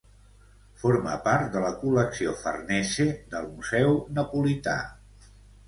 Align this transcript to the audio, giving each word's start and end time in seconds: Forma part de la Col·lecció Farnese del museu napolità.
Forma 0.83 1.13
part 1.27 1.51
de 1.57 1.61
la 1.65 1.69
Col·lecció 1.83 2.33
Farnese 2.41 3.07
del 3.37 3.47
museu 3.53 3.97
napolità. 4.19 4.77